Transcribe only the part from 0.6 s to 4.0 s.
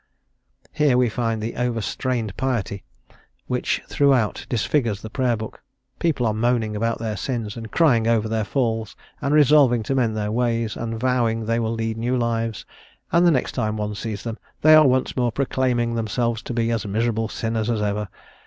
Here we find the overstrained piety which